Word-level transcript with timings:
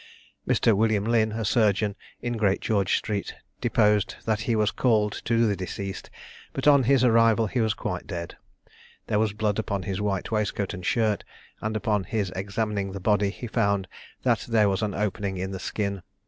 Mr. 0.47 0.73
William 0.73 1.03
Lynn, 1.05 1.31
a 1.31 1.45
surgeon 1.45 1.95
in 2.23 2.33
Great 2.35 2.59
George 2.59 2.97
street, 2.97 3.35
deposed 3.61 4.15
that 4.25 4.39
he 4.49 4.55
was 4.55 4.71
called 4.71 5.11
to 5.25 5.45
the 5.45 5.55
deceased, 5.55 6.09
but 6.53 6.67
on 6.67 6.81
his 6.85 7.03
arrival 7.03 7.45
he 7.45 7.61
was 7.61 7.75
quite 7.75 8.07
dead. 8.07 8.35
There 9.05 9.19
was 9.19 9.33
blood 9.33 9.59
upon 9.59 9.83
his 9.83 10.01
white 10.01 10.31
waistcoat 10.31 10.73
and 10.73 10.83
shirt; 10.83 11.23
and 11.61 11.75
upon 11.77 12.05
his 12.05 12.31
examining 12.35 12.93
the 12.93 12.99
body, 12.99 13.29
he 13.29 13.45
found 13.45 13.87
that 14.23 14.39
there 14.49 14.69
was 14.69 14.81
an 14.81 14.95
opening 14.95 15.37
in 15.37 15.51
the 15.51 15.59
skin. 15.59 16.01